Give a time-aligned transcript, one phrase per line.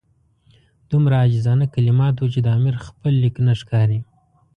[0.91, 3.99] دومره عاجزانه کلمات وو چې د امیر خپل لیک نه ښکاري.